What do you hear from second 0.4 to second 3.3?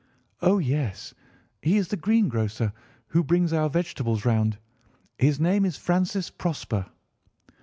"Oh, yes! he is the greengrocer who